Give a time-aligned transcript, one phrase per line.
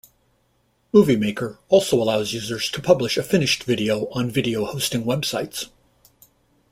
[0.91, 5.69] Movie Maker also allows users to publish a finished video on video hosting websites.